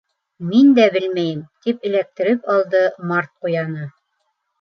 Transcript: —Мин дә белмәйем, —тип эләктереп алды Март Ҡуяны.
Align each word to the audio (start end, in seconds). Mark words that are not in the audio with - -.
—Мин 0.51 0.69
дә 0.77 0.85
белмәйем, 0.93 1.43
—тип 1.65 1.85
эләктереп 1.89 2.49
алды 2.55 2.81
Март 3.13 3.31
Ҡуяны. 3.45 3.85